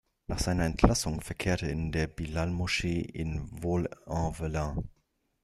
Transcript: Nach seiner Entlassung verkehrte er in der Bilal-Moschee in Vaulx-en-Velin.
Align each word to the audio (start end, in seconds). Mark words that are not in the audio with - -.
Nach 0.25 0.39
seiner 0.39 0.65
Entlassung 0.65 1.21
verkehrte 1.21 1.67
er 1.67 1.73
in 1.73 1.91
der 1.91 2.07
Bilal-Moschee 2.07 3.01
in 3.01 3.47
Vaulx-en-Velin. 3.61 4.89